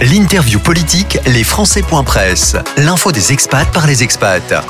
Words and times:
L'interview 0.00 0.60
politique, 0.60 1.18
les 1.26 1.42
Presse. 2.04 2.54
L'info 2.76 3.10
des 3.10 3.32
expats 3.32 3.66
par 3.72 3.84
les 3.88 4.04
expats. 4.04 4.64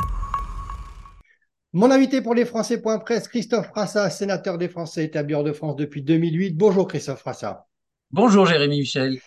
Mon 1.74 1.90
invité 1.90 2.22
pour 2.22 2.34
les 2.34 2.46
Presse, 2.46 3.28
Christophe 3.28 3.66
Frassa, 3.66 4.08
sénateur 4.08 4.56
des 4.56 4.70
Français 4.70 5.04
établi 5.04 5.34
hors 5.34 5.44
de 5.44 5.52
France 5.52 5.76
depuis 5.76 6.00
2008. 6.00 6.56
Bonjour 6.56 6.88
Christophe 6.88 7.18
Frassa. 7.18 7.66
Bonjour 8.10 8.46
Jérémy 8.46 8.78
Michel. 8.78 9.18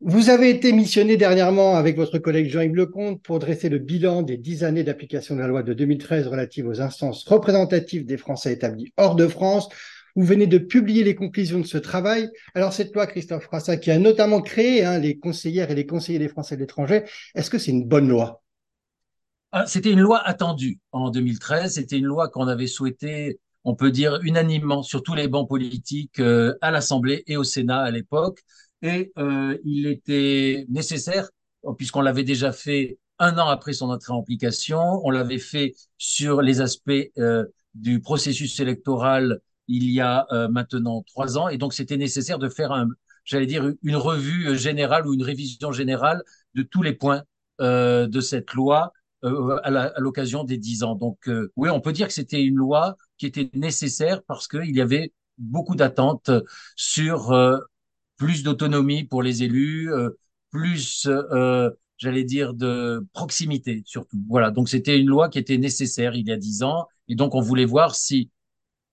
Vous 0.00 0.30
avez 0.30 0.50
été 0.50 0.72
missionné 0.72 1.16
dernièrement 1.16 1.74
avec 1.74 1.96
votre 1.96 2.18
collègue 2.18 2.48
Jean-Yves 2.48 2.76
Lecomte 2.76 3.20
pour 3.20 3.40
dresser 3.40 3.68
le 3.68 3.78
bilan 3.78 4.22
des 4.22 4.36
dix 4.36 4.62
années 4.62 4.84
d'application 4.84 5.34
de 5.34 5.40
la 5.40 5.48
loi 5.48 5.64
de 5.64 5.74
2013 5.74 6.28
relative 6.28 6.68
aux 6.68 6.80
instances 6.80 7.24
représentatives 7.24 8.06
des 8.06 8.18
Français 8.18 8.52
établis 8.52 8.92
hors 8.96 9.16
de 9.16 9.26
France. 9.26 9.68
Vous 10.16 10.24
venez 10.24 10.46
de 10.46 10.58
publier 10.58 11.04
les 11.04 11.14
conclusions 11.14 11.60
de 11.60 11.66
ce 11.66 11.78
travail. 11.78 12.28
Alors 12.54 12.72
cette 12.72 12.94
loi, 12.94 13.06
Christophe 13.06 13.44
Frassa, 13.44 13.76
qui 13.76 13.90
a 13.90 13.98
notamment 13.98 14.40
créé 14.40 14.84
hein, 14.84 14.98
les 14.98 15.18
conseillères 15.18 15.70
et 15.70 15.74
les 15.74 15.86
conseillers 15.86 16.18
des 16.18 16.28
Français 16.28 16.56
de 16.56 16.60
l'étranger, 16.60 17.04
est-ce 17.34 17.50
que 17.50 17.58
c'est 17.58 17.70
une 17.70 17.86
bonne 17.86 18.08
loi? 18.08 18.42
Ah, 19.52 19.66
C'était 19.66 19.90
une 19.92 20.00
loi 20.00 20.20
attendue 20.24 20.78
en 20.92 21.10
2013. 21.10 21.74
C'était 21.74 21.98
une 21.98 22.04
loi 22.06 22.28
qu'on 22.28 22.46
avait 22.46 22.68
souhaité, 22.68 23.40
on 23.64 23.74
peut 23.74 23.90
dire 23.90 24.20
unanimement, 24.22 24.82
sur 24.82 25.02
tous 25.02 25.14
les 25.14 25.26
bancs 25.28 25.48
politiques 25.48 26.20
euh, 26.20 26.54
à 26.60 26.70
l'Assemblée 26.70 27.24
et 27.26 27.36
au 27.36 27.44
Sénat 27.44 27.80
à 27.80 27.90
l'époque. 27.90 28.40
Et 28.82 29.12
euh, 29.18 29.58
il 29.64 29.86
était 29.86 30.66
nécessaire, 30.68 31.28
puisqu'on 31.76 32.00
l'avait 32.00 32.24
déjà 32.24 32.52
fait 32.52 32.98
un 33.18 33.36
an 33.38 33.48
après 33.48 33.72
son 33.72 33.90
entrée 33.90 34.12
en 34.12 34.20
application, 34.20 35.00
on 35.04 35.10
l'avait 35.10 35.38
fait 35.38 35.74
sur 35.98 36.42
les 36.42 36.60
aspects 36.60 36.92
euh, 37.18 37.44
du 37.74 38.00
processus 38.00 38.58
électoral 38.60 39.40
il 39.70 39.90
y 39.90 40.00
a 40.00 40.26
euh, 40.32 40.48
maintenant 40.48 41.02
trois 41.02 41.38
ans. 41.38 41.48
Et 41.48 41.58
donc, 41.58 41.74
c'était 41.74 41.96
nécessaire 41.96 42.38
de 42.38 42.48
faire, 42.48 42.72
un, 42.72 42.88
j'allais 43.24 43.46
dire, 43.46 43.72
une 43.82 43.96
revue 43.96 44.56
générale 44.58 45.06
ou 45.06 45.14
une 45.14 45.22
révision 45.22 45.72
générale 45.72 46.22
de 46.54 46.62
tous 46.62 46.82
les 46.82 46.92
points 46.92 47.22
euh, 47.60 48.06
de 48.06 48.20
cette 48.20 48.52
loi 48.54 48.92
euh, 49.24 49.58
à 49.62 50.00
l'occasion 50.00 50.44
des 50.44 50.58
dix 50.58 50.82
ans. 50.82 50.96
Donc, 50.96 51.28
euh, 51.28 51.52
oui, 51.56 51.70
on 51.70 51.80
peut 51.80 51.92
dire 51.92 52.08
que 52.08 52.12
c'était 52.12 52.42
une 52.42 52.56
loi 52.56 52.96
qui 53.18 53.26
était 53.26 53.50
nécessaire 53.54 54.22
parce 54.26 54.48
qu'il 54.48 54.74
y 54.74 54.80
avait 54.80 55.12
beaucoup 55.38 55.76
d'attentes 55.76 56.30
sur 56.74 57.32
euh, 57.32 57.58
plus 58.16 58.42
d'autonomie 58.42 59.04
pour 59.04 59.22
les 59.22 59.42
élus, 59.44 59.90
plus, 60.50 61.08
j'allais 61.96 62.24
dire, 62.24 62.54
de 62.54 63.06
proximité 63.12 63.82
surtout. 63.86 64.18
Voilà, 64.28 64.50
donc 64.50 64.68
c'était 64.68 64.98
une 64.98 65.06
loi 65.08 65.28
qui 65.28 65.38
était 65.38 65.58
nécessaire 65.58 66.14
il 66.14 66.26
y 66.28 66.32
a 66.32 66.36
dix 66.36 66.62
ans. 66.62 66.86
Et 67.08 67.14
donc, 67.14 67.34
on 67.34 67.40
voulait 67.40 67.64
voir 67.64 67.94
si 67.94 68.30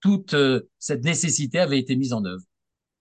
toute 0.08 0.36
euh, 0.36 0.70
cette 0.80 1.04
nécessité 1.04 1.60
avait 1.60 1.80
été 1.80 1.98
mise 1.98 2.14
en 2.14 2.24
œuvre. 2.24 2.44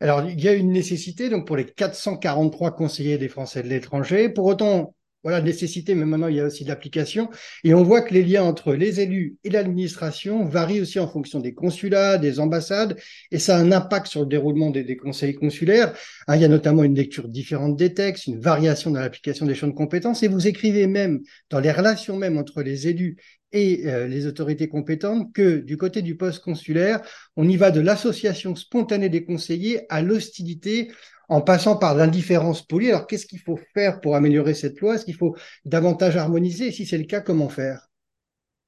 Alors, 0.00 0.28
il 0.28 0.42
y 0.42 0.48
a 0.48 0.52
une 0.52 0.72
nécessité 0.72 1.30
donc 1.30 1.46
pour 1.46 1.56
les 1.56 1.64
443 1.64 2.72
conseillers 2.72 3.16
des 3.16 3.28
Français 3.28 3.62
de 3.62 3.68
l'étranger. 3.68 4.28
Pour 4.28 4.46
autant, 4.46 4.92
voilà, 5.22 5.40
nécessité, 5.40 5.94
mais 5.94 6.04
maintenant 6.04 6.26
il 6.26 6.36
y 6.36 6.40
a 6.40 6.46
aussi 6.46 6.64
l'application. 6.64 7.30
Et 7.62 7.74
on 7.74 7.84
voit 7.84 8.02
que 8.02 8.12
les 8.12 8.24
liens 8.24 8.42
entre 8.42 8.74
les 8.74 9.00
élus 9.00 9.36
et 9.44 9.50
l'administration 9.50 10.44
varient 10.44 10.80
aussi 10.80 10.98
en 10.98 11.06
fonction 11.06 11.38
des 11.38 11.54
consulats, 11.54 12.18
des 12.18 12.40
ambassades, 12.40 12.98
et 13.30 13.38
ça 13.38 13.56
a 13.56 13.60
un 13.60 13.70
impact 13.70 14.08
sur 14.08 14.22
le 14.22 14.26
déroulement 14.26 14.70
des, 14.70 14.82
des 14.82 14.96
conseils 14.96 15.34
consulaires. 15.34 15.94
Hein, 16.26 16.36
il 16.36 16.42
y 16.42 16.44
a 16.44 16.48
notamment 16.48 16.82
une 16.82 16.96
lecture 16.96 17.28
différente 17.28 17.76
des 17.76 17.94
textes, 17.94 18.26
une 18.26 18.40
variation 18.40 18.90
dans 18.90 19.00
l'application 19.00 19.46
des 19.46 19.54
champs 19.54 19.68
de 19.68 19.72
compétences, 19.72 20.24
et 20.24 20.28
vous 20.28 20.48
écrivez 20.48 20.88
même 20.88 21.20
dans 21.50 21.60
les 21.60 21.70
relations 21.70 22.16
même 22.16 22.36
entre 22.36 22.62
les 22.62 22.88
élus 22.88 23.16
et 23.52 23.86
euh, 23.86 24.06
les 24.06 24.26
autorités 24.26 24.68
compétentes 24.68 25.32
que 25.32 25.58
du 25.58 25.76
côté 25.76 26.02
du 26.02 26.16
poste 26.16 26.42
consulaire, 26.42 27.00
on 27.36 27.48
y 27.48 27.56
va 27.56 27.70
de 27.70 27.80
l'association 27.80 28.54
spontanée 28.54 29.08
des 29.08 29.24
conseillers 29.24 29.82
à 29.88 30.02
l'hostilité 30.02 30.90
en 31.28 31.40
passant 31.40 31.76
par 31.76 31.94
l'indifférence 31.94 32.66
polie. 32.66 32.90
Alors 32.90 33.06
qu'est-ce 33.06 33.26
qu'il 33.26 33.40
faut 33.40 33.58
faire 33.74 34.00
pour 34.00 34.16
améliorer 34.16 34.54
cette 34.54 34.80
loi? 34.80 34.94
Est-ce 34.94 35.04
qu'il 35.04 35.16
faut 35.16 35.36
davantage 35.64 36.16
harmoniser? 36.16 36.70
Si 36.70 36.86
c'est 36.86 36.98
le 36.98 37.04
cas, 37.04 37.20
comment 37.20 37.48
faire? 37.48 37.88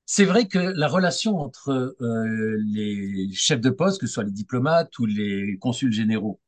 C'est 0.06 0.24
vrai 0.24 0.46
que 0.46 0.58
la 0.58 0.88
relation 0.88 1.36
entre 1.36 1.94
euh, 2.00 2.56
les 2.64 3.28
chefs 3.32 3.60
de 3.60 3.70
poste, 3.70 4.00
que 4.00 4.06
ce 4.06 4.14
soit 4.14 4.24
les 4.24 4.30
diplomates 4.30 4.98
ou 4.98 5.04
les 5.04 5.58
consuls 5.60 5.92
généraux, 5.92 6.40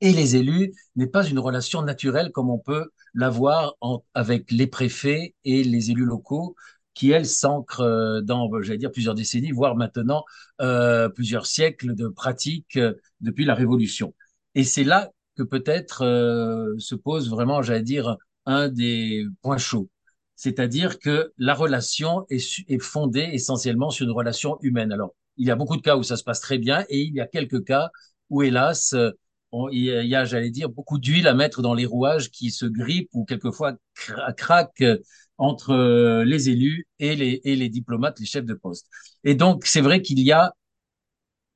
et 0.00 0.12
les 0.12 0.36
élus 0.36 0.72
n'est 0.96 1.06
pas 1.06 1.24
une 1.24 1.38
relation 1.38 1.82
naturelle 1.82 2.32
comme 2.32 2.50
on 2.50 2.58
peut 2.58 2.90
l'avoir 3.14 3.76
avec 4.14 4.50
les 4.50 4.66
préfets 4.66 5.34
et 5.44 5.62
les 5.62 5.90
élus 5.90 6.04
locaux 6.04 6.56
qui, 7.00 7.12
elle, 7.12 7.24
s'ancre 7.24 7.80
euh, 7.80 8.20
dans, 8.20 8.50
j'allais 8.60 8.76
dire, 8.76 8.92
plusieurs 8.92 9.14
décennies, 9.14 9.52
voire 9.52 9.74
maintenant 9.74 10.26
euh, 10.60 11.08
plusieurs 11.08 11.46
siècles 11.46 11.94
de 11.94 12.08
pratique 12.08 12.76
euh, 12.76 12.92
depuis 13.22 13.46
la 13.46 13.54
Révolution. 13.54 14.14
Et 14.54 14.64
c'est 14.64 14.84
là 14.84 15.10
que 15.34 15.42
peut-être 15.42 16.00
se 16.78 16.94
pose 16.94 17.30
vraiment, 17.30 17.62
j'allais 17.62 17.82
dire, 17.82 18.18
un 18.44 18.68
des 18.68 19.24
points 19.40 19.56
chauds. 19.56 19.88
C'est-à-dire 20.36 20.98
que 20.98 21.32
la 21.38 21.54
relation 21.54 22.26
est, 22.28 22.44
est 22.68 22.82
fondée 22.82 23.30
essentiellement 23.32 23.88
sur 23.88 24.04
une 24.04 24.12
relation 24.12 24.58
humaine. 24.60 24.92
Alors, 24.92 25.14
il 25.38 25.46
y 25.46 25.50
a 25.50 25.56
beaucoup 25.56 25.78
de 25.78 25.82
cas 25.82 25.96
où 25.96 26.02
ça 26.02 26.18
se 26.18 26.24
passe 26.24 26.40
très 26.40 26.58
bien 26.58 26.84
et 26.90 27.00
il 27.00 27.14
y 27.14 27.20
a 27.20 27.26
quelques 27.26 27.64
cas 27.64 27.88
où, 28.28 28.42
hélas, 28.42 28.94
il 29.72 29.84
y 29.84 30.14
a, 30.14 30.24
j'allais 30.26 30.50
dire, 30.50 30.68
beaucoup 30.68 30.98
d'huile 30.98 31.28
à 31.28 31.34
mettre 31.34 31.62
dans 31.62 31.72
les 31.72 31.86
rouages 31.86 32.30
qui 32.30 32.50
se 32.50 32.66
grippent 32.66 33.08
ou 33.14 33.24
quelquefois 33.24 33.76
craquent 34.36 34.84
entre 35.40 35.70
euh, 35.70 36.22
les 36.24 36.50
élus 36.50 36.86
et 36.98 37.16
les, 37.16 37.40
et 37.44 37.56
les 37.56 37.70
diplomates, 37.70 38.20
les 38.20 38.26
chefs 38.26 38.44
de 38.44 38.54
poste. 38.54 38.86
Et 39.24 39.34
donc, 39.34 39.64
c'est 39.64 39.80
vrai 39.80 40.02
qu'il 40.02 40.20
y 40.20 40.32
a, 40.32 40.44
à 40.44 40.54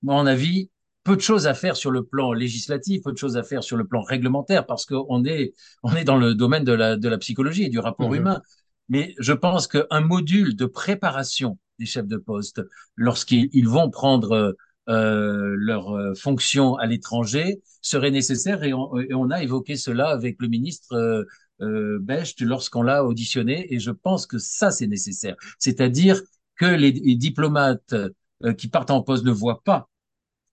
mon 0.02 0.26
avis, 0.26 0.70
peu 1.04 1.16
de 1.16 1.20
choses 1.20 1.46
à 1.46 1.52
faire 1.52 1.76
sur 1.76 1.90
le 1.90 2.02
plan 2.02 2.32
législatif, 2.32 3.02
peu 3.02 3.12
de 3.12 3.18
choses 3.18 3.36
à 3.36 3.42
faire 3.42 3.62
sur 3.62 3.76
le 3.76 3.86
plan 3.86 4.02
réglementaire, 4.02 4.64
parce 4.64 4.86
qu'on 4.86 5.24
est, 5.26 5.52
on 5.82 5.94
est 5.94 6.04
dans 6.04 6.16
le 6.16 6.34
domaine 6.34 6.64
de 6.64 6.72
la, 6.72 6.96
de 6.96 7.08
la 7.10 7.18
psychologie 7.18 7.64
et 7.64 7.68
du 7.68 7.78
rapport 7.78 8.10
mmh 8.10 8.16
humain. 8.16 8.40
Mais 8.88 9.14
je 9.18 9.34
pense 9.34 9.66
qu'un 9.66 10.00
module 10.00 10.56
de 10.56 10.64
préparation 10.64 11.58
des 11.78 11.86
chefs 11.86 12.08
de 12.08 12.16
poste, 12.16 12.62
lorsqu'ils 12.96 13.68
vont 13.68 13.90
prendre 13.90 14.56
euh, 14.88 15.54
leur 15.56 15.90
euh, 15.90 16.14
fonction 16.14 16.76
à 16.76 16.86
l'étranger, 16.86 17.60
serait 17.80 18.10
nécessaire. 18.10 18.62
Et 18.64 18.72
on, 18.72 18.90
on, 19.12 19.30
a 19.30 19.42
évoqué 19.42 19.76
cela 19.76 20.08
avec 20.08 20.36
le 20.40 20.48
ministre 20.48 20.94
euh, 20.94 21.24
euh, 21.60 21.98
Becht 22.00 22.40
lorsqu'on 22.40 22.82
l'a 22.82 23.04
auditionné, 23.04 23.72
et 23.72 23.78
je 23.78 23.90
pense 23.90 24.26
que 24.26 24.38
ça, 24.38 24.70
c'est 24.70 24.86
nécessaire. 24.86 25.36
C'est-à-dire 25.58 26.20
que 26.56 26.66
les, 26.66 26.92
diplomates 26.92 27.94
euh, 27.94 28.52
qui 28.54 28.68
partent 28.68 28.90
en 28.90 29.02
poste 29.02 29.24
ne 29.24 29.30
voient 29.32 29.62
pas 29.62 29.88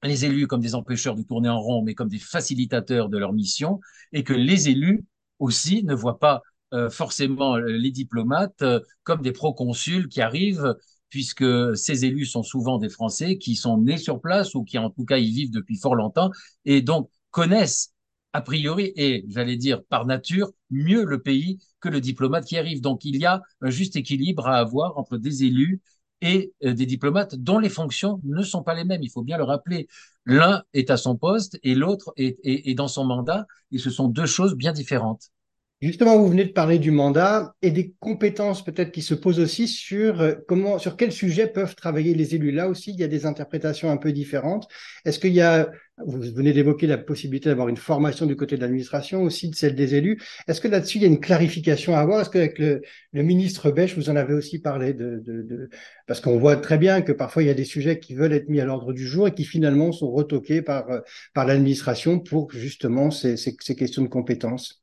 les 0.04 0.26
élus 0.26 0.48
comme 0.48 0.62
des 0.62 0.76
empêcheurs 0.76 1.16
de 1.16 1.24
tourner 1.24 1.50
en 1.50 1.60
rond, 1.60 1.84
mais 1.84 1.94
comme 1.96 2.10
des 2.10 2.20
facilitateurs 2.20 3.10
de 3.10 3.18
leur 3.18 3.34
mission, 3.34 3.80
et 4.14 4.24
que 4.24 4.34
les 4.34 4.70
élus 4.70 5.06
aussi 5.40 5.84
ne 5.84 5.94
voient 5.94 6.20
pas 6.20 6.42
euh, 6.74 6.90
forcément 6.90 7.58
les 7.58 7.92
diplomates 7.92 8.64
comme 9.04 9.22
des 9.22 9.32
proconsuls 9.32 10.08
qui 10.08 10.22
arrivent, 10.22 10.76
puisque 11.12 11.46
ces 11.78 12.06
élus 12.06 12.26
sont 12.26 12.42
souvent 12.42 12.80
des 12.80 12.90
Français 12.90 13.38
qui 13.38 13.56
sont 13.56 13.78
nés 13.78 13.98
sur 13.98 14.20
place 14.20 14.56
ou 14.56 14.64
qui 14.64 14.80
en 14.80 14.90
tout 14.90 15.06
cas 15.06 15.18
y 15.18 15.30
vivent 15.30 15.52
depuis 15.52 15.78
fort 15.78 15.96
longtemps, 15.96 16.32
et 16.66 16.82
donc 16.82 17.10
connaissent 17.30 17.94
a 18.34 18.42
priori, 18.42 18.94
et 18.96 19.26
j'allais 19.28 19.58
dire 19.58 19.84
par 19.84 20.06
nature, 20.06 20.52
mieux 20.70 21.04
le 21.04 21.22
pays 21.22 21.60
que 21.82 21.90
le 21.90 22.00
diplomate 22.00 22.46
qui 22.46 22.58
arrive. 22.58 22.82
Donc 22.82 23.04
il 23.06 23.18
y 23.18 23.26
a 23.26 23.42
un 23.62 23.70
juste 23.70 23.96
équilibre 23.96 24.48
à 24.48 24.58
avoir 24.58 24.98
entre 24.98 25.18
des 25.18 25.44
élus 25.44 25.82
et 26.22 26.54
euh, 26.64 26.74
des 26.74 26.86
diplomates 26.86 27.36
dont 27.36 27.60
les 27.60 27.70
fonctions 27.70 28.22
ne 28.24 28.42
sont 28.44 28.64
pas 28.64 28.74
les 28.74 28.86
mêmes. 28.86 29.04
Il 29.04 29.10
faut 29.10 29.24
bien 29.24 29.38
le 29.38 29.44
rappeler. 29.44 29.88
L'un 30.26 30.64
est 30.74 30.90
à 30.92 30.98
son 30.98 31.18
poste 31.18 31.60
et 31.64 31.76
l'autre 31.76 32.14
est, 32.16 32.38
est, 32.44 32.74
dans 32.76 32.88
son 32.88 33.04
mandat, 33.06 33.48
et 33.72 33.80
ce 33.80 33.90
sont 33.90 34.08
deux 34.08 34.28
choses 34.28 34.56
bien 34.56 34.72
différentes. 34.72 35.32
Justement, 35.82 36.16
vous 36.20 36.28
venez 36.28 36.46
de 36.46 36.52
parler 36.52 36.78
du 36.78 36.92
mandat 36.92 37.56
et 37.64 37.72
des 37.72 37.96
compétences 38.00 38.64
peut-être 38.64 38.92
qui 38.92 39.02
se 39.02 39.16
posent 39.16 39.40
aussi 39.40 39.68
sur 39.68 40.22
euh, 40.22 40.36
comment, 40.48 40.78
sur 40.78 40.96
quels 40.96 41.12
sujets 41.12 41.48
peuvent 41.48 41.74
travailler 41.74 42.14
les 42.14 42.36
élus. 42.36 42.52
Là 42.52 42.68
aussi, 42.68 42.92
il 42.92 43.00
y 43.00 43.04
a 43.04 43.08
des 43.08 43.26
interprétations 43.26 43.90
un 43.90 43.98
peu 43.98 44.12
différentes. 44.12 44.68
Est-ce 45.06 45.18
qu'il 45.18 45.34
y 45.34 45.42
a, 45.42 45.72
vous 46.06 46.22
venez 46.22 46.54
d'évoquer 46.54 46.86
la 46.86 47.00
possibilité 47.00 47.50
d'avoir 47.50 47.68
une 47.68 47.78
formation 47.78 48.28
du 48.28 48.36
côté 48.36 48.58
de 48.58 48.62
l'administration, 48.62 49.24
aussi 49.24 49.50
de 49.50 49.56
celle 49.56 49.74
des 49.74 49.96
élus. 49.96 50.22
Est-ce 50.48 50.62
que 50.62 50.68
là-dessus, 50.68 51.00
il 51.00 51.02
y 51.02 51.06
a 51.06 51.08
une 51.08 51.20
clarification 51.20 51.96
à 51.96 52.02
avoir? 52.02 52.22
Est-ce 52.22 52.30
qu'avec 52.30 52.60
le, 52.60 52.84
ministre 53.14 53.72
Bech, 53.72 53.96
vous 53.96 54.12
en 54.12 54.16
avez 54.16 54.36
aussi 54.36 54.60
parlé 54.60 54.94
de, 54.94 55.68
parce 56.06 56.22
qu'on 56.22 56.38
voit 56.38 56.58
très 56.58 56.78
bien 56.78 57.02
que 57.02 57.12
parfois 57.12 57.42
il 57.42 57.48
y 57.48 57.52
a 57.52 57.56
des 57.56 57.66
sujets 57.66 57.98
qui 58.00 58.14
veulent 58.14 58.34
être 58.34 58.50
mis 58.50 58.60
à 58.60 58.66
l'ordre 58.66 58.94
du 58.94 59.08
jour 59.08 59.28
et 59.28 59.34
qui 59.34 59.46
finalement 59.46 59.92
sont 59.92 60.12
retoqués 60.12 60.62
par, 60.62 60.92
euh, 60.92 61.00
par 61.34 61.48
l'administration 61.48 62.20
pour 62.20 62.52
justement 62.52 63.10
ces, 63.10 63.36
ces 63.36 63.76
questions 63.76 64.04
de 64.04 64.10
compétences. 64.10 64.81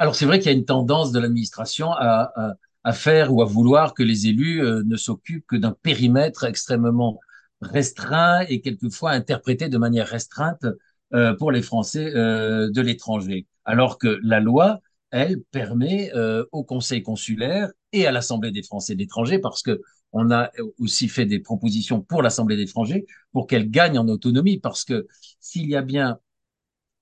Alors 0.00 0.14
c'est 0.14 0.24
vrai 0.24 0.38
qu'il 0.38 0.50
y 0.50 0.54
a 0.54 0.56
une 0.56 0.64
tendance 0.64 1.12
de 1.12 1.20
l'administration 1.20 1.92
à, 1.92 2.54
faire 2.94 3.34
ou 3.34 3.42
à 3.42 3.44
vouloir 3.44 3.92
que 3.92 4.02
les 4.02 4.28
élus 4.28 4.64
euh, 4.64 4.82
ne 4.86 4.96
s'occupent 4.96 5.46
que 5.46 5.56
d'un 5.56 5.72
périmètre 5.82 6.44
extrêmement 6.44 7.20
restreint 7.60 8.40
et 8.48 8.62
quelquefois 8.62 9.10
interprété 9.10 9.68
de 9.68 9.76
manière 9.76 10.08
restreinte 10.08 10.64
euh, 11.12 11.34
pour 11.34 11.52
les 11.52 11.60
Français 11.60 12.14
euh, 12.14 12.70
de 12.70 12.80
l'étranger. 12.80 13.46
Alors 13.66 13.98
que 13.98 14.18
la 14.22 14.40
loi, 14.40 14.80
elle, 15.10 15.42
permet 15.50 16.10
euh, 16.14 16.46
au 16.50 16.64
Conseil 16.64 17.02
consulaire 17.02 17.70
et 17.92 18.06
à 18.06 18.10
l'Assemblée 18.10 18.52
des 18.52 18.62
Français 18.62 18.94
de 18.94 19.00
l'étranger, 19.00 19.38
parce 19.38 19.62
que 19.62 19.82
on 20.12 20.30
a 20.30 20.50
aussi 20.78 21.08
fait 21.08 21.26
des 21.26 21.40
propositions 21.40 22.00
pour 22.00 22.22
l'Assemblée 22.22 22.56
des 22.56 22.62
étrangers 22.62 23.04
pour 23.32 23.46
qu'elle 23.46 23.70
gagne 23.70 23.98
en 23.98 24.08
autonomie, 24.08 24.58
parce 24.58 24.84
que 24.84 25.06
s'il 25.40 25.68
y 25.68 25.76
a 25.76 25.82
bien, 25.82 26.18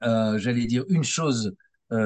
j'allais 0.03 0.67
dire, 0.67 0.85
une 0.89 1.05
chose 1.05 1.55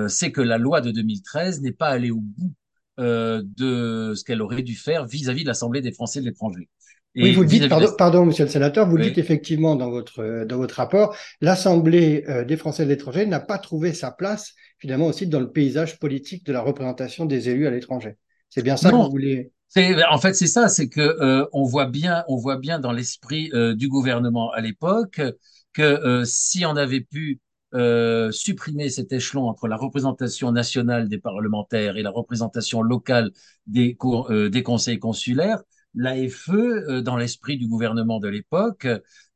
c'est 0.08 0.32
que 0.32 0.40
la 0.40 0.58
loi 0.58 0.80
de 0.80 0.90
2013 0.90 1.62
n'est 1.62 1.72
pas 1.72 1.88
allée 1.88 2.10
au 2.10 2.20
bout 2.20 2.52
de 2.98 4.12
ce 4.14 4.24
qu'elle 4.24 4.42
aurait 4.42 4.62
dû 4.62 4.76
faire 4.76 5.06
vis-à-vis 5.06 5.42
de 5.42 5.48
l'Assemblée 5.48 5.80
des 5.80 5.92
Français 5.92 6.20
de 6.20 6.26
l'étranger. 6.26 6.68
oui, 7.16 7.32
vous 7.32 7.42
le 7.42 7.48
dites, 7.48 7.68
pardon, 7.96 8.26
monsieur 8.26 8.44
le 8.44 8.50
sénateur, 8.50 8.88
vous 8.88 8.96
le 8.96 9.04
dites 9.04 9.18
effectivement 9.18 9.74
dans 9.74 9.90
votre, 9.90 10.44
dans 10.44 10.56
votre 10.56 10.76
rapport, 10.76 11.16
l'Assemblée 11.40 12.24
des 12.46 12.56
Français 12.56 12.84
de 12.84 12.90
l'étranger 12.90 13.26
n'a 13.26 13.40
pas 13.40 13.58
trouvé 13.58 13.92
sa 13.92 14.10
place, 14.10 14.54
finalement, 14.78 15.06
aussi 15.06 15.26
dans 15.26 15.40
le 15.40 15.50
paysage 15.50 15.98
politique 15.98 16.46
de 16.46 16.52
la 16.52 16.60
représentation 16.60 17.24
des 17.24 17.48
élus 17.48 17.66
à 17.66 17.70
l'étranger. 17.70 18.16
C'est 18.50 18.62
bien 18.62 18.76
ça 18.76 18.90
que 18.90 18.96
vous 18.96 19.10
voulez 19.10 19.52
en 20.10 20.18
fait, 20.18 20.34
c'est 20.34 20.46
ça, 20.46 20.68
c'est 20.68 20.88
que 20.88 21.00
euh, 21.00 21.46
on 21.52 21.64
voit 21.64 21.86
bien, 21.86 22.24
on 22.28 22.36
voit 22.36 22.56
bien 22.56 22.78
dans 22.78 22.92
l'esprit 22.92 23.50
euh, 23.54 23.74
du 23.74 23.88
gouvernement 23.88 24.50
à 24.52 24.60
l'époque 24.60 25.20
que 25.72 25.82
euh, 25.82 26.24
si 26.24 26.66
on 26.66 26.76
avait 26.76 27.00
pu 27.00 27.40
supprimer 28.32 28.90
cet 28.90 29.12
échelon 29.12 29.48
entre 29.48 29.68
la 29.68 29.76
représentation 29.76 30.52
nationale 30.52 31.08
des 31.08 31.18
parlementaires 31.18 31.96
et 31.96 32.02
la 32.02 32.10
représentation 32.10 32.82
locale 32.82 33.30
des, 33.66 33.96
des 34.50 34.62
conseils 34.62 34.98
consulaires, 34.98 35.62
l'AFE, 35.94 36.48
euh, 36.50 37.02
dans 37.02 37.16
l'esprit 37.16 37.56
du 37.58 37.68
gouvernement 37.68 38.18
de 38.20 38.28
l'époque, 38.28 38.86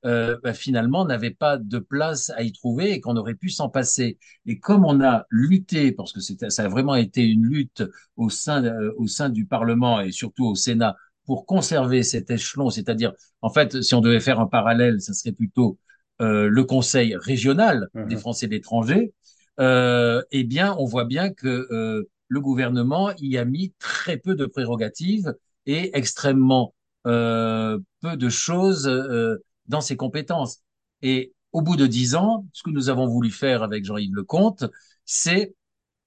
euh, 0.05 0.39
bah, 0.43 0.55
finalement 0.55 1.05
n'avait 1.05 1.31
pas 1.31 1.59
de 1.59 1.79
place 1.79 2.31
à 2.31 2.43
y 2.43 2.53
trouver 2.53 2.93
et 2.93 3.01
qu'on 3.01 3.17
aurait 3.17 3.35
pu 3.35 3.51
s'en 3.51 3.69
passer. 3.69 4.19
Et 4.47 4.59
comme 4.59 4.85
on 4.85 5.03
a 5.03 5.27
lutté, 5.31 5.93
parce 5.93 6.13
que 6.13 6.21
ça 6.21 6.65
a 6.65 6.69
vraiment 6.69 6.95
été 6.95 7.25
une 7.25 7.45
lutte 7.45 7.83
au 8.17 8.31
sein, 8.31 8.65
euh, 8.65 8.93
au 8.97 9.07
sein 9.07 9.29
du 9.29 9.47
Parlement 9.47 10.01
et 10.01 10.13
surtout 10.13 10.47
au 10.47 10.55
Sénat 10.55 10.97
pour 11.27 11.45
conserver 11.47 12.03
cet 12.05 12.31
échelon, 12.31 12.71
c'est-à-dire, 12.71 13.13
en 13.43 13.51
fait, 13.51 13.83
si 13.83 13.95
on 13.95 14.01
devait 14.01 14.21
faire 14.21 14.39
un 14.39 14.47
parallèle, 14.47 15.01
ça 15.01 15.13
serait 15.13 15.33
plutôt 15.33 15.79
le 16.21 16.63
Conseil 16.63 17.17
régional 17.17 17.89
des 17.95 18.17
mmh 18.17 18.19
Français 18.19 18.47
de 18.47 18.53
l'étranger, 18.53 19.13
eh 19.59 20.45
bien, 20.45 20.75
on 20.79 20.85
voit 20.85 21.05
bien 21.05 21.31
que 21.31 22.07
le 22.29 22.41
gouvernement 22.41 23.13
y 23.19 23.39
a 23.39 23.45
mis 23.45 23.75
très 23.79 24.17
peu 24.17 24.35
de 24.35 24.47
prérogatives 24.47 25.35
et 25.67 25.97
extrêmement 25.97 26.75
euh, 27.07 27.79
peu 28.01 28.17
de 28.17 28.29
choses 28.29 28.89
euh, 28.89 29.37
dans 29.67 29.81
ses 29.81 29.97
compétences. 29.97 30.59
Et 31.03 31.33
au 31.53 31.63
bout 31.63 31.77
de 31.77 31.87
dix 31.87 32.15
ans, 32.15 32.47
ce 32.53 32.63
que 32.63 32.71
nous 32.71 32.89
avons 32.89 33.07
voulu 33.07 33.31
faire 33.31 33.63
avec 33.63 33.85
Jean-Yves 33.85 34.15
Lecomte, 34.15 34.65
c'est 35.05 35.55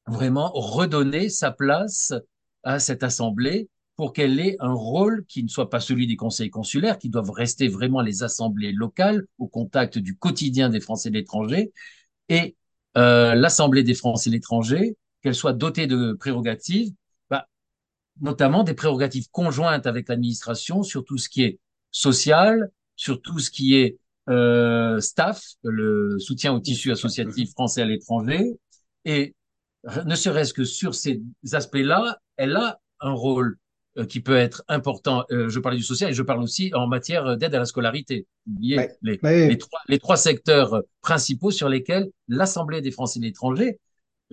vraiment 0.07 0.51
redonner 0.53 1.29
sa 1.29 1.51
place 1.51 2.13
à 2.63 2.79
cette 2.79 3.03
assemblée 3.03 3.69
pour 3.99 4.13
qu'elle 4.13 4.39
ait 4.39 4.55
un 4.61 4.71
rôle 4.71 5.25
qui 5.27 5.43
ne 5.43 5.49
soit 5.49 5.69
pas 5.69 5.81
celui 5.81 6.07
des 6.07 6.15
conseils 6.15 6.49
consulaires, 6.49 6.97
qui 6.97 7.09
doivent 7.09 7.31
rester 7.31 7.67
vraiment 7.67 7.99
les 7.99 8.23
assemblées 8.23 8.71
locales 8.71 9.25
au 9.39 9.47
contact 9.49 9.97
du 9.97 10.15
quotidien 10.15 10.69
des 10.69 10.79
Français 10.79 11.09
de 11.09 11.15
l'étranger, 11.15 11.73
et 12.29 12.55
euh, 12.95 13.35
l'Assemblée 13.35 13.83
des 13.83 13.93
Français 13.93 14.29
de 14.29 14.35
l'étranger, 14.35 14.95
qu'elle 15.21 15.35
soit 15.35 15.51
dotée 15.51 15.85
de 15.85 16.13
prérogatives 16.13 16.93
notamment 18.21 18.63
des 18.63 18.73
prérogatives 18.73 19.27
conjointes 19.31 19.85
avec 19.85 20.07
l'administration 20.07 20.81
sur 20.81 21.03
tout 21.03 21.17
ce 21.17 21.27
qui 21.27 21.43
est 21.43 21.59
social, 21.91 22.71
sur 22.95 23.21
tout 23.21 23.39
ce 23.39 23.51
qui 23.51 23.75
est 23.75 23.97
euh, 24.29 25.01
staff, 25.01 25.43
le 25.61 26.19
soutien 26.19 26.53
au 26.53 26.61
tissu 26.61 26.93
associatif 26.93 27.51
français 27.51 27.81
à 27.81 27.85
l'étranger. 27.85 28.45
Et 29.03 29.35
ne 30.05 30.15
serait-ce 30.15 30.53
que 30.53 30.63
sur 30.63 30.95
ces 30.95 31.21
aspects-là, 31.51 32.17
elle 32.37 32.55
a 32.55 32.79
un 33.01 33.11
rôle 33.11 33.57
qui 34.05 34.19
peut 34.21 34.35
être 34.35 34.63
important. 34.67 35.25
Euh, 35.31 35.49
je 35.49 35.59
parlais 35.59 35.77
du 35.77 35.83
social 35.83 36.11
et 36.11 36.13
je 36.13 36.23
parle 36.23 36.41
aussi 36.41 36.71
en 36.73 36.87
matière 36.87 37.37
d'aide 37.37 37.55
à 37.55 37.59
la 37.59 37.65
scolarité. 37.65 38.27
les, 38.59 38.89
les, 39.01 39.17
trois, 39.57 39.79
les, 39.87 39.99
trois, 39.99 40.17
secteurs 40.17 40.81
principaux 41.01 41.51
sur 41.51 41.69
lesquels 41.69 42.09
l'Assemblée 42.27 42.81
des 42.81 42.91
Français 42.91 43.19
de 43.19 43.25
l'étranger, 43.25 43.79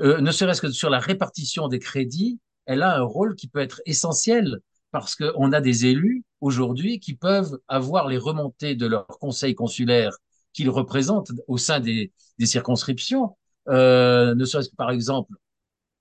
euh, 0.01 0.21
ne 0.21 0.31
serait-ce 0.31 0.61
que 0.61 0.71
sur 0.71 0.91
la 0.91 0.99
répartition 0.99 1.69
des 1.69 1.79
crédits, 1.79 2.39
elle 2.67 2.83
a 2.83 2.97
un 2.97 3.03
rôle 3.03 3.35
qui 3.35 3.49
peut 3.49 3.61
être 3.61 3.81
essentiel 3.87 4.59
parce 4.91 5.15
qu'on 5.15 5.53
a 5.53 5.61
des 5.61 5.87
élus 5.87 6.25
aujourd'hui 6.41 7.01
qui 7.01 7.15
peuvent 7.15 7.59
avoir 7.69 8.09
les 8.09 8.19
remontées 8.19 8.75
de 8.75 8.87
leur 8.87 9.07
conseil 9.07 9.55
consulaire 9.55 10.17
qu'ils 10.53 10.71
représentent 10.71 11.33
au 11.49 11.59
sein 11.59 11.81
des, 11.81 12.13
des 12.39 12.47
circonscriptions, 12.47 13.37
euh, 13.69 14.35
ne 14.35 14.45
serait-ce 14.45 14.71
que 14.71 14.77
par 14.77 14.91
exemple 14.91 15.35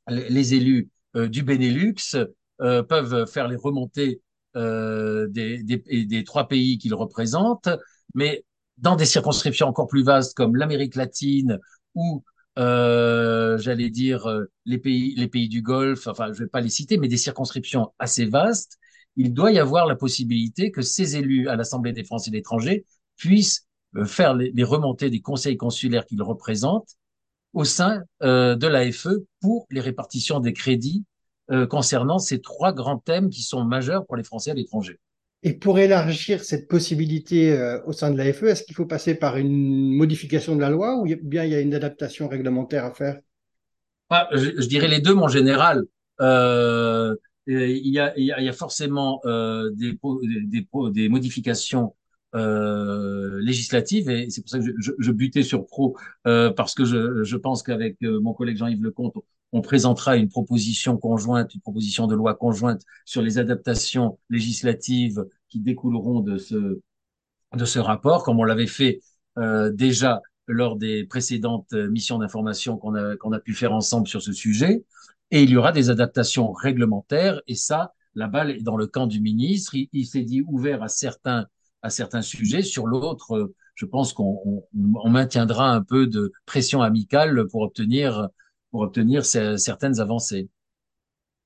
les, 0.07 0.53
élus 0.53 0.89
euh, 1.15 1.27
du 1.27 1.43
Benelux 1.43 1.95
euh, 2.61 2.83
peuvent 2.83 3.25
faire 3.25 3.47
les 3.47 3.55
remontées 3.55 4.21
euh, 4.55 5.27
des, 5.27 5.63
des, 5.63 6.05
des, 6.05 6.23
trois 6.23 6.47
pays 6.47 6.77
qu'ils 6.77 6.93
représentent, 6.93 7.69
mais 8.13 8.45
dans 8.77 8.95
des 8.95 9.05
circonscriptions 9.05 9.67
encore 9.67 9.87
plus 9.87 10.03
vastes 10.03 10.35
comme 10.35 10.55
l'Amérique 10.55 10.95
latine 10.95 11.59
ou 11.93 12.23
euh, 12.57 13.57
j'allais 13.57 13.89
dire 13.89 14.27
euh, 14.27 14.45
les 14.65 14.77
pays, 14.77 15.13
les 15.15 15.27
pays 15.27 15.49
du 15.49 15.61
Golfe, 15.61 16.07
enfin 16.07 16.31
je 16.31 16.43
vais 16.43 16.49
pas 16.49 16.61
les 16.61 16.69
citer, 16.69 16.97
mais 16.97 17.07
des 17.07 17.17
circonscriptions 17.17 17.91
assez 17.99 18.25
vastes, 18.25 18.77
il 19.17 19.33
doit 19.33 19.51
y 19.51 19.59
avoir 19.59 19.85
la 19.87 19.95
possibilité 19.95 20.71
que 20.71 20.81
ces 20.81 21.17
élus 21.17 21.49
à 21.49 21.55
l'Assemblée 21.55 21.93
des 21.93 22.03
Français 22.03 22.29
et 22.29 22.31
de 22.31 22.37
l'étranger 22.37 22.85
puissent 23.17 23.67
euh, 23.97 24.05
faire 24.05 24.33
les, 24.33 24.51
les, 24.51 24.63
remontées 24.63 25.09
des 25.09 25.21
conseils 25.21 25.57
consulaires 25.57 26.05
qu'ils 26.05 26.23
représentent 26.23 26.95
au 27.53 27.63
sein 27.63 28.03
euh, 28.23 28.55
de 28.55 28.67
l'AFE 28.67 29.07
pour 29.41 29.67
les 29.71 29.81
répartitions 29.81 30.39
des 30.39 30.53
crédits 30.53 31.03
euh, 31.51 31.67
concernant 31.67 32.19
ces 32.19 32.41
trois 32.41 32.73
grands 32.73 32.97
thèmes 32.97 33.29
qui 33.29 33.41
sont 33.41 33.63
majeurs 33.63 34.05
pour 34.05 34.15
les 34.15 34.23
Français 34.23 34.51
à 34.51 34.53
l'étranger. 34.53 34.99
Et 35.43 35.53
pour 35.53 35.77
élargir 35.77 36.43
cette 36.43 36.67
possibilité 36.67 37.53
euh, 37.53 37.79
au 37.85 37.93
sein 37.93 38.09
de 38.09 38.17
l'AFE, 38.17 38.43
est-ce 38.43 38.63
qu'il 38.63 38.75
faut 38.75 38.87
passer 38.87 39.15
par 39.15 39.37
une 39.37 39.95
modification 39.95 40.55
de 40.55 40.61
la 40.61 40.69
loi 40.69 40.95
ou 40.95 41.05
bien 41.21 41.43
il 41.43 41.51
y 41.51 41.55
a 41.55 41.59
une 41.59 41.75
adaptation 41.75 42.27
réglementaire 42.27 42.85
à 42.85 42.93
faire? 42.93 43.19
Ah, 44.09 44.27
je, 44.33 44.67
dirais 44.67 44.87
les 44.87 45.01
deux, 45.01 45.13
mon 45.13 45.27
général. 45.27 45.83
Euh, 46.21 47.15
il, 47.47 47.91
y 47.93 47.99
a, 47.99 48.17
il, 48.17 48.25
y 48.25 48.31
a, 48.31 48.53
forcément 48.53 49.21
des, 49.25 49.97
des, 50.47 50.67
des, 50.91 51.09
modifications 51.09 51.93
euh, 52.35 53.39
législatives 53.39 54.09
et 54.09 54.29
c'est 54.29 54.41
pour 54.41 54.49
ça 54.49 54.59
que 54.59 54.65
je, 54.77 54.91
je, 54.97 55.11
butais 55.11 55.41
sur 55.41 55.65
Pro 55.65 55.95
euh, 56.27 56.51
parce 56.51 56.75
que 56.75 56.83
je, 56.83 57.23
je 57.23 57.37
pense 57.37 57.63
qu'avec 57.63 57.95
mon 58.01 58.33
collègue 58.33 58.57
Jean-Yves 58.57 58.83
Lecomte, 58.83 59.15
on 59.51 59.61
présentera 59.61 60.17
une 60.17 60.29
proposition 60.29 60.97
conjointe, 60.97 61.53
une 61.53 61.61
proposition 61.61 62.07
de 62.07 62.15
loi 62.15 62.35
conjointe 62.35 62.81
sur 63.05 63.21
les 63.21 63.37
adaptations 63.37 64.19
législatives 64.29 65.25
qui 65.49 65.59
découleront 65.59 66.19
de 66.19 66.37
ce, 66.37 66.81
de 67.53 67.65
ce 67.65 67.79
rapport, 67.79 68.23
comme 68.23 68.39
on 68.39 68.43
l'avait 68.43 68.67
fait 68.67 69.01
euh, 69.37 69.71
déjà 69.71 70.21
lors 70.47 70.75
des 70.75 71.05
précédentes 71.05 71.73
missions 71.73 72.19
d'information 72.19 72.77
qu'on 72.77 72.95
a, 72.95 73.15
a 73.15 73.39
pu 73.39 73.53
faire 73.53 73.73
ensemble 73.73 74.07
sur 74.07 74.21
ce 74.21 74.33
sujet. 74.33 74.83
Et 75.31 75.43
il 75.43 75.49
y 75.49 75.57
aura 75.57 75.71
des 75.71 75.89
adaptations 75.89 76.51
réglementaires, 76.51 77.41
et 77.47 77.55
ça, 77.55 77.93
la 78.13 78.27
balle 78.27 78.51
est 78.51 78.61
dans 78.61 78.77
le 78.77 78.87
camp 78.87 79.07
du 79.07 79.19
ministre. 79.19 79.75
Il, 79.75 80.05
s'est 80.05 80.23
dit 80.23 80.41
ouvert 80.41 80.83
à 80.83 80.87
certains, 80.87 81.47
à 81.81 81.89
certains 81.89 82.21
sujets. 82.21 82.61
Sur 82.61 82.87
l'autre, 82.87 83.51
je 83.73 83.85
pense 83.85 84.13
qu'on 84.13 84.63
on 84.73 85.09
maintiendra 85.09 85.71
un 85.71 85.81
peu 85.81 86.07
de 86.07 86.31
pression 86.45 86.81
amicale 86.81 87.47
pour 87.47 87.61
obtenir 87.61 88.29
pour 88.75 88.81
obtenir 88.81 89.25
certaines 89.25 90.01
avancées. 90.01 90.49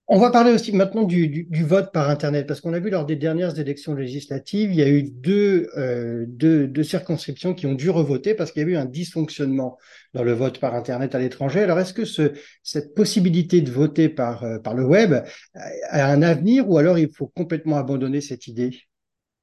On 0.07 0.17
va 0.17 0.31
parler 0.31 0.51
aussi 0.51 0.71
maintenant 0.71 1.03
du, 1.03 1.47
vote 1.63 1.91
par 1.93 2.09
Internet, 2.09 2.47
parce 2.47 2.59
qu'on 2.59 2.73
a 2.73 2.79
vu 2.79 2.89
lors 2.89 3.05
des 3.05 3.17
dernières 3.17 3.59
élections 3.59 3.93
législatives, 3.93 4.71
il 4.71 4.77
y 4.77 4.81
a 4.81 4.89
eu 4.89 5.03
deux, 5.03 5.69
euh, 5.77 6.25
deux, 6.27 6.83
circonscriptions 6.83 7.53
qui 7.53 7.67
ont 7.67 7.75
dû 7.75 7.91
revoter 7.91 8.33
parce 8.33 8.51
qu'il 8.51 8.63
y 8.63 8.65
a 8.65 8.67
eu 8.69 8.77
un 8.77 8.85
dysfonctionnement 8.85 9.77
dans 10.15 10.23
le 10.23 10.33
vote 10.33 10.59
par 10.59 10.73
Internet 10.73 11.13
à 11.13 11.19
l'étranger. 11.19 11.59
Alors, 11.61 11.79
est-ce 11.79 11.93
que 11.93 12.03
ce, 12.03 12.31
cette 12.63 12.95
possibilité 12.95 13.61
de 13.61 13.69
voter 13.69 14.09
par, 14.09 14.43
euh, 14.43 14.57
par 14.57 14.73
le 14.73 14.83
web 14.83 15.13
a 15.53 16.11
un 16.11 16.23
avenir 16.23 16.67
ou 16.67 16.79
alors 16.79 16.97
il 16.97 17.13
faut 17.13 17.27
complètement 17.27 17.77
abandonner 17.77 18.21
cette 18.21 18.47
idée? 18.47 18.75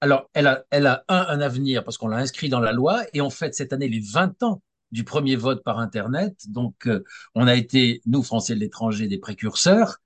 Alors, 0.00 0.28
elle 0.34 0.48
a, 0.48 0.64
elle 0.70 0.88
a 0.88 1.04
un, 1.06 1.24
un 1.28 1.40
avenir 1.40 1.84
parce 1.84 1.98
qu'on 1.98 2.08
l'a 2.08 2.16
inscrit 2.16 2.48
dans 2.48 2.58
la 2.58 2.72
loi 2.72 3.04
et 3.14 3.20
on 3.20 3.30
fête 3.30 3.54
cette 3.54 3.72
année 3.72 3.88
les 3.88 4.02
20 4.12 4.42
ans 4.42 4.60
du 4.92 5.04
premier 5.04 5.36
vote 5.36 5.62
par 5.64 5.78
Internet. 5.78 6.34
Donc, 6.48 6.86
euh, 6.86 7.02
on 7.34 7.46
a 7.46 7.54
été, 7.54 8.00
nous, 8.06 8.22
Français 8.22 8.54
de 8.54 8.60
l'étranger, 8.60 9.08
des 9.08 9.18
précurseurs. 9.18 9.96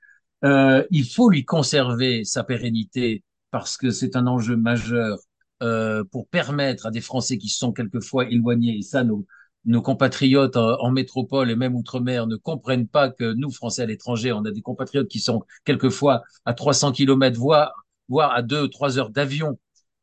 Euh, 0.44 0.84
il 0.90 1.04
faut 1.04 1.30
lui 1.30 1.44
conserver 1.44 2.24
sa 2.24 2.44
pérennité 2.44 3.24
parce 3.50 3.76
que 3.76 3.90
c'est 3.90 4.16
un 4.16 4.26
enjeu 4.26 4.56
majeur 4.56 5.18
euh, 5.62 6.04
pour 6.04 6.26
permettre 6.28 6.86
à 6.86 6.90
des 6.90 7.02
Français 7.02 7.36
qui 7.36 7.48
sont 7.48 7.72
quelquefois 7.72 8.26
éloignés, 8.28 8.78
et 8.78 8.82
ça, 8.82 9.04
nos, 9.04 9.26
nos 9.66 9.82
compatriotes 9.82 10.56
en, 10.56 10.90
métropole 10.90 11.50
et 11.50 11.56
même 11.56 11.74
outre-mer 11.74 12.26
ne 12.26 12.36
comprennent 12.36 12.88
pas 12.88 13.10
que 13.10 13.34
nous, 13.34 13.50
Français 13.50 13.82
à 13.82 13.86
l'étranger, 13.86 14.32
on 14.32 14.44
a 14.44 14.50
des 14.50 14.62
compatriotes 14.62 15.08
qui 15.08 15.20
sont 15.20 15.42
quelquefois 15.64 16.22
à 16.46 16.54
300 16.54 16.92
kilomètres, 16.92 17.38
voire, 17.38 17.72
voire 18.08 18.32
à 18.32 18.42
2-3 18.42 18.98
heures 18.98 19.10
d'avion 19.10 19.58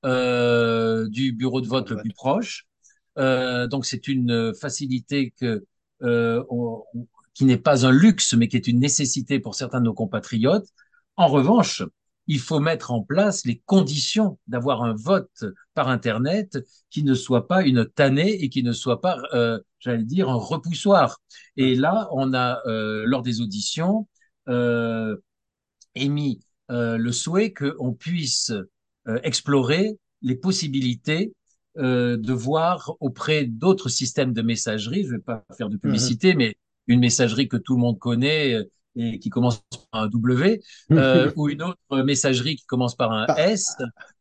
euh, 0.05 1.07
du 1.09 1.31
bureau 1.31 1.61
de 1.61 1.67
vote 1.67 1.89
le 1.89 1.97
plus 1.97 2.13
proche. 2.13 2.67
Euh, 3.17 3.67
donc 3.67 3.85
c'est 3.85 4.07
une 4.07 4.53
facilité 4.59 5.33
que, 5.39 5.65
euh, 6.03 6.43
qui 7.33 7.45
n'est 7.45 7.57
pas 7.57 7.85
un 7.85 7.91
luxe, 7.91 8.33
mais 8.33 8.47
qui 8.47 8.57
est 8.57 8.67
une 8.67 8.79
nécessité 8.79 9.39
pour 9.39 9.55
certains 9.55 9.79
de 9.79 9.85
nos 9.85 9.93
compatriotes. 9.93 10.67
En 11.15 11.27
revanche, 11.27 11.83
il 12.27 12.39
faut 12.39 12.59
mettre 12.59 12.91
en 12.91 13.01
place 13.01 13.45
les 13.45 13.61
conditions 13.65 14.37
d'avoir 14.47 14.83
un 14.83 14.93
vote 14.93 15.45
par 15.73 15.87
Internet 15.87 16.57
qui 16.89 17.03
ne 17.03 17.13
soit 17.13 17.47
pas 17.47 17.63
une 17.63 17.85
tannée 17.85 18.43
et 18.43 18.49
qui 18.49 18.63
ne 18.63 18.73
soit 18.73 19.01
pas, 19.01 19.17
euh, 19.33 19.59
j'allais 19.79 20.03
dire, 20.03 20.29
un 20.29 20.35
repoussoir. 20.35 21.19
Et 21.55 21.75
là, 21.75 22.09
on 22.11 22.33
a, 22.33 22.61
euh, 22.67 23.03
lors 23.05 23.21
des 23.21 23.39
auditions, 23.41 24.07
euh, 24.49 25.15
émis 25.95 26.41
euh, 26.71 26.97
le 26.97 27.11
souhait 27.11 27.53
qu'on 27.53 27.93
puisse 27.93 28.51
euh, 29.07 29.19
explorer 29.23 29.97
les 30.21 30.35
possibilités 30.35 31.33
euh, 31.77 32.17
de 32.17 32.33
voir 32.33 32.93
auprès 32.99 33.45
d'autres 33.45 33.89
systèmes 33.89 34.33
de 34.33 34.41
messagerie, 34.41 35.03
je 35.03 35.09
ne 35.09 35.17
vais 35.17 35.23
pas 35.23 35.43
faire 35.57 35.69
de 35.69 35.77
publicité, 35.77 36.33
mmh. 36.33 36.37
mais 36.37 36.55
une 36.87 36.99
messagerie 36.99 37.47
que 37.47 37.57
tout 37.57 37.75
le 37.75 37.81
monde 37.81 37.99
connaît 37.99 38.53
euh, 38.53 38.63
et 38.95 39.19
qui 39.19 39.29
commence 39.29 39.61
par 39.91 40.01
un 40.01 40.07
W, 40.07 40.61
euh, 40.91 41.31
ou 41.35 41.49
une 41.49 41.61
autre 41.61 42.01
messagerie 42.03 42.55
qui 42.55 42.65
commence 42.65 42.95
par 42.95 43.11
un. 43.11 43.27
S, 43.35 43.75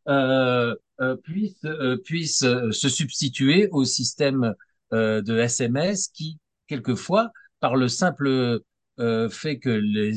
euh, 0.08 0.74
puisse, 1.22 1.66
puisse 2.04 2.40
se 2.40 2.88
substituer 2.88 3.68
au 3.70 3.84
système 3.84 4.54
de 4.92 5.38
SMS 5.38 6.08
qui, 6.08 6.38
quelquefois, 6.66 7.32
par 7.60 7.76
le 7.76 7.88
simple 7.88 8.60
fait 8.98 9.58
que 9.58 9.70
les, 9.70 10.14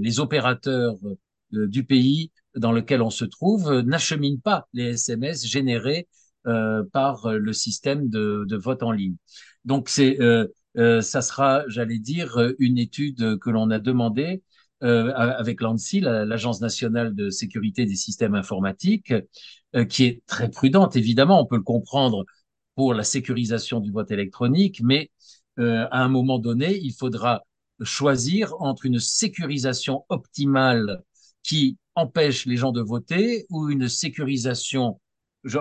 les 0.00 0.20
opérateurs 0.20 0.96
du 1.50 1.84
pays 1.84 2.30
dans 2.54 2.72
lequel 2.72 3.00
on 3.02 3.10
se 3.10 3.24
trouve 3.24 3.80
n'acheminent 3.80 4.40
pas 4.42 4.68
les 4.72 4.94
SMS 4.94 5.46
générés 5.46 6.08
par 6.44 7.32
le 7.32 7.52
système 7.52 8.08
de, 8.08 8.56
vote 8.56 8.82
en 8.82 8.92
ligne. 8.92 9.16
Donc 9.64 9.88
c'est 9.88 10.18
euh, 10.78 11.02
ça 11.02 11.22
sera, 11.22 11.64
j'allais 11.68 11.98
dire, 11.98 12.38
une 12.58 12.78
étude 12.78 13.38
que 13.38 13.50
l'on 13.50 13.70
a 13.70 13.78
demandée 13.78 14.42
euh, 14.82 15.12
avec 15.14 15.60
l'ANSI, 15.60 16.00
l'Agence 16.00 16.60
nationale 16.60 17.14
de 17.14 17.30
sécurité 17.30 17.86
des 17.86 17.94
systèmes 17.94 18.34
informatiques, 18.34 19.12
euh, 19.76 19.84
qui 19.84 20.04
est 20.04 20.22
très 20.26 20.50
prudente, 20.50 20.96
évidemment, 20.96 21.40
on 21.40 21.46
peut 21.46 21.56
le 21.56 21.62
comprendre 21.62 22.24
pour 22.74 22.94
la 22.94 23.04
sécurisation 23.04 23.80
du 23.80 23.90
vote 23.92 24.10
électronique, 24.10 24.80
mais 24.82 25.10
à 25.58 26.02
un 26.02 26.08
moment 26.08 26.38
donné, 26.38 26.78
il 26.78 26.94
faudra 26.94 27.42
choisir 27.82 28.54
entre 28.60 28.86
une 28.86 28.98
sécurisation 28.98 30.06
optimale 30.08 31.02
qui 31.42 31.76
empêche 31.94 32.46
les 32.46 32.56
gens 32.56 32.72
de 32.72 32.80
voter 32.80 33.44
ou 33.50 33.68
une 33.68 33.86
sécurisation, 33.86 34.98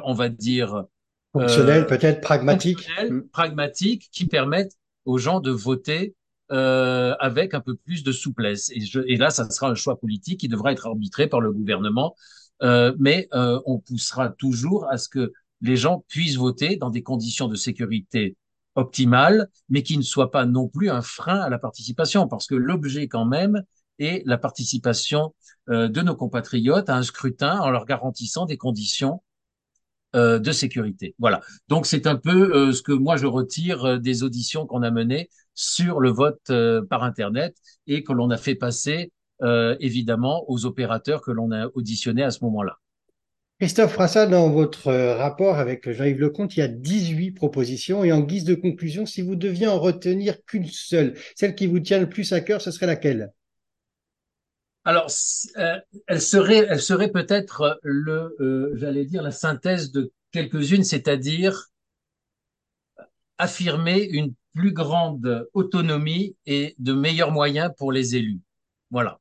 on 0.04 0.14
va 0.14 0.30
dire, 0.30 0.86
fonctionnelle, 1.34 1.88
peut-être 1.88 2.22
pragmatique, 2.22 2.88
pragmatique, 3.32 4.10
qui 4.12 4.26
permette 4.26 4.74
aux 5.06 5.18
gens 5.18 5.40
de 5.40 5.52
voter 5.52 6.16
euh, 6.52 7.16
avec 7.20 7.54
un 7.54 7.62
peu 7.62 7.76
plus 7.76 8.04
de 8.04 8.12
souplesse. 8.12 8.70
Et, 8.72 8.82
je, 8.82 9.00
et, 9.08 9.18
là, 9.18 9.30
ça 9.30 9.50
sera 9.50 9.70
un 9.70 9.76
choix 9.76 10.00
politique 10.00 10.42
qui 10.42 10.48
devra 10.48 10.72
être 10.72 10.86
arbitré 10.86 11.28
par 11.28 11.42
le 11.42 11.52
gouvernement, 11.52 12.16
euh, 12.62 12.94
mais 13.00 13.28
euh, 13.34 13.60
on 13.66 13.80
poussera 13.80 14.30
toujours 14.30 14.88
à 14.90 14.98
ce 14.98 15.10
que 15.10 15.32
les 15.62 15.78
gens 15.78 16.04
puissent 16.08 16.36
voter 16.36 16.76
dans 16.76 16.90
des 16.90 17.04
conditions 17.04 17.48
de 17.48 17.56
sécurité 17.56 18.36
optimales, 18.76 19.50
mais 19.70 19.84
qui 19.84 19.98
ne 19.98 20.04
soient 20.04 20.32
pas 20.32 20.46
non 20.46 20.68
plus 20.68 20.90
un 20.90 21.02
frein 21.02 21.40
à 21.40 21.50
la 21.50 21.58
participation, 21.58 22.28
parce 22.28 22.48
que 22.48 22.56
l'objet 22.56 23.08
quand 23.08 23.26
même 23.26 23.64
est 24.00 24.24
la 24.26 24.38
participation 24.38 25.34
euh, 25.70 25.88
de 25.88 26.02
nos 26.02 26.16
compatriotes 26.16 26.90
à 26.90 26.96
un 26.96 27.04
scrutin 27.04 27.60
en 27.60 27.70
leur 27.70 27.86
garantissant 27.86 28.46
des 28.46 28.58
conditions 28.58 29.22
euh, 30.14 30.40
de 30.40 30.52
sécurité. 30.52 31.16
Voilà. 31.20 31.40
Donc 31.70 31.86
c'est 31.86 32.06
un 32.06 32.18
peu 32.18 32.54
euh, 32.54 32.74
ce 32.74 32.82
que 32.82 32.92
moi 32.92 33.16
je 33.16 33.28
retire 33.28 33.86
euh, 33.86 33.98
des 33.98 34.24
auditions 34.24 34.66
qu'on 34.66 34.84
a 34.84 34.92
menées 34.92 35.30
sur 35.54 36.02
le 36.02 36.10
vote 36.10 36.52
par 36.90 37.04
Internet 37.04 37.56
et 37.88 38.04
que 38.04 38.12
l'on 38.12 38.30
a 38.30 38.38
fait 38.38 38.56
passer 38.56 39.12
évidemment 39.80 40.44
aux 40.50 40.66
opérateurs 40.66 41.22
que 41.22 41.32
l'on 41.32 41.52
a 41.52 41.68
auditionnés 41.74 42.24
à 42.24 42.32
ce 42.32 42.44
moment-là. 42.46 42.78
Christophe 43.60 43.94
Frassa, 43.94 44.28
dans 44.28 44.50
votre 44.50 44.92
rapport 44.92 45.58
avec 45.58 45.92
Jean-Yves 45.92 46.20
Lecomte, 46.20 46.56
il 46.56 46.62
y 46.62 46.64
a 46.64 46.68
18 46.68 47.32
propositions 47.32 48.04
et 48.04 48.12
en 48.12 48.22
guise 48.22 48.46
de 48.46 48.56
conclusion, 48.56 49.06
si 49.06 49.22
vous 49.22 49.36
deviez 49.36 49.68
en 49.68 49.80
retenir 49.80 50.44
qu'une 50.46 50.68
seule, 50.68 51.16
celle 51.36 51.54
qui 51.54 51.68
vous 51.68 51.80
tient 51.80 52.00
le 52.00 52.10
plus 52.10 52.32
à 52.34 52.42
cœur, 52.42 52.62
ce 52.62 52.72
serait 52.72 52.88
laquelle? 52.88 53.32
Alors, 54.84 55.12
euh, 55.58 55.80
elle 56.08 56.22
serait, 56.22 56.66
elle 56.70 56.82
serait 56.82 57.12
peut-être 57.12 57.80
le, 57.84 58.36
euh, 58.40 58.72
j'allais 58.76 59.06
dire, 59.06 59.22
la 59.22 59.32
synthèse 59.32 59.92
de 59.92 60.12
quelques-unes, 60.32 60.84
c'est-à-dire 60.84 61.68
affirmer 63.38 64.02
une 64.04 64.34
plus 64.54 64.72
grande 64.74 65.48
autonomie 65.54 66.36
et 66.46 66.76
de 66.80 66.94
meilleurs 66.94 67.32
moyens 67.32 67.72
pour 67.78 67.92
les 67.92 68.16
élus. 68.16 68.42
Voilà. 68.90 69.20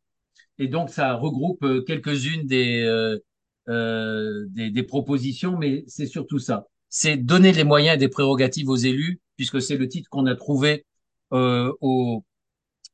Et 0.59 0.69
donc, 0.69 0.91
ça 0.91 1.15
regroupe 1.15 1.63
euh, 1.65 1.83
quelques-unes 1.83 2.47
des, 2.47 3.19
des, 3.67 4.83
propositions, 4.83 5.59
mais 5.59 5.85
c'est 5.87 6.07
surtout 6.07 6.39
ça. 6.39 6.67
C'est 6.89 7.17
donner 7.19 7.53
les 7.53 7.65
moyens 7.65 7.97
et 7.97 7.99
des 7.99 8.09
prérogatives 8.09 8.69
aux 8.71 8.77
élus, 8.77 9.21
puisque 9.37 9.61
c'est 9.61 9.77
le 9.77 9.89
titre 9.89 10.09
qu'on 10.11 10.27
a 10.27 10.35
trouvé 10.35 10.87
au, 11.31 12.25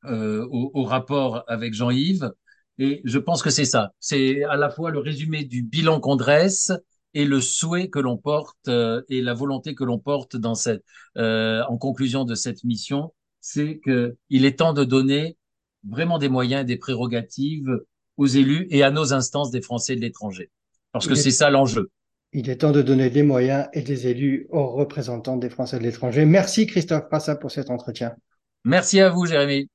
au, 0.03 0.83
rapport 0.83 1.43
avec 1.47 1.73
Jean-Yves. 1.73 2.31
Et 2.79 3.01
je 3.05 3.17
pense 3.17 3.41
que 3.41 3.49
c'est 3.49 3.65
ça. 3.65 3.91
C'est 3.99 4.43
à 4.43 4.55
la 4.55 4.69
fois 4.69 4.91
le 4.91 4.99
résumé 4.99 5.43
du 5.43 5.63
bilan 5.63 5.99
qu'on 5.99 6.15
dresse 6.15 6.71
et 7.13 7.25
le 7.25 7.41
souhait 7.41 7.89
que 7.89 7.99
l'on 7.99 8.17
porte 8.17 8.67
euh, 8.67 9.01
et 9.09 9.21
la 9.21 9.33
volonté 9.33 9.73
que 9.73 9.83
l'on 9.83 9.97
porte 9.97 10.35
dans 10.35 10.55
cette, 10.55 10.83
euh, 11.17 11.63
en 11.67 11.77
conclusion 11.77 12.25
de 12.25 12.35
cette 12.35 12.63
mission, 12.63 13.13
c'est 13.41 13.79
qu'il 13.83 14.45
est 14.45 14.59
temps 14.59 14.73
de 14.73 14.83
donner 14.83 15.37
vraiment 15.87 16.19
des 16.19 16.29
moyens 16.29 16.61
et 16.61 16.65
des 16.65 16.77
prérogatives 16.77 17.79
aux 18.17 18.27
élus 18.27 18.67
et 18.69 18.83
à 18.83 18.91
nos 18.91 19.13
instances 19.13 19.51
des 19.51 19.61
Français 19.61 19.95
de 19.95 20.01
l'étranger. 20.01 20.51
Parce 20.91 21.07
que 21.07 21.15
c'est 21.15 21.31
ça 21.31 21.49
l'enjeu. 21.49 21.91
Il 22.33 22.49
est 22.49 22.57
temps 22.57 22.71
de 22.71 22.81
donner 22.81 23.09
des 23.09 23.23
moyens 23.23 23.67
et 23.73 23.81
des 23.81 24.07
élus 24.07 24.47
aux 24.49 24.67
représentants 24.67 25.37
des 25.37 25.49
Français 25.49 25.79
de 25.79 25.83
l'étranger. 25.83 26.25
Merci 26.25 26.67
Christophe 26.67 27.07
Prassa 27.07 27.35
pour 27.35 27.51
cet 27.51 27.69
entretien. 27.69 28.15
Merci 28.63 28.99
à 28.99 29.09
vous, 29.09 29.25
Jérémy. 29.25 29.69